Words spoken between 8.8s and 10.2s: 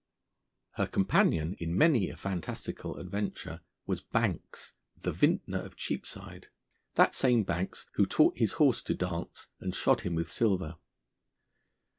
to dance and shod him